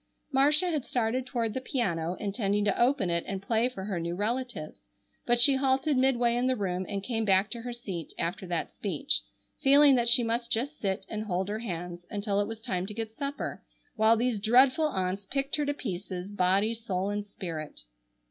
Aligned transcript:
Marcia 0.31 0.71
had 0.71 0.83
started 0.83 1.27
toward 1.27 1.53
the 1.53 1.61
piano 1.61 2.15
intending 2.15 2.65
to 2.65 2.81
open 2.81 3.11
it 3.11 3.23
and 3.27 3.39
play 3.43 3.69
for 3.69 3.83
her 3.83 3.99
new 3.99 4.15
relatives, 4.15 4.81
but 5.27 5.39
she 5.39 5.53
halted 5.57 5.95
midway 5.95 6.35
in 6.35 6.47
the 6.47 6.55
room 6.55 6.87
and 6.89 7.03
came 7.03 7.23
back 7.23 7.51
to 7.51 7.61
her 7.61 7.71
seat 7.71 8.11
after 8.17 8.47
that 8.47 8.73
speech, 8.73 9.21
feeling 9.61 9.93
that 9.93 10.09
she 10.09 10.23
must 10.23 10.51
just 10.51 10.79
sit 10.79 11.05
and 11.07 11.25
hold 11.25 11.47
her 11.49 11.59
hands 11.59 12.03
until 12.09 12.41
it 12.41 12.47
was 12.47 12.59
time 12.59 12.87
to 12.87 12.95
get 12.95 13.15
supper, 13.15 13.61
while 13.95 14.17
these 14.17 14.39
dreadful 14.39 14.87
aunts 14.87 15.27
picked 15.27 15.55
her 15.57 15.67
to 15.67 15.73
pieces, 15.75 16.31
body, 16.31 16.73
soul 16.73 17.11
and 17.11 17.23
spirit. 17.27 17.81